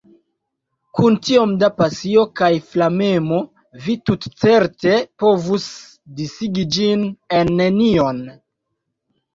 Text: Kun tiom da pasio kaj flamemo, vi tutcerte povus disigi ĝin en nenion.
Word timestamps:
Kun 0.99 1.17
tiom 1.27 1.51
da 1.63 1.67
pasio 1.81 2.23
kaj 2.41 2.49
flamemo, 2.71 3.39
vi 3.85 3.97
tutcerte 4.11 4.97
povus 5.23 5.71
disigi 6.23 6.63
ĝin 6.79 7.07
en 7.43 7.55
nenion. 7.63 8.27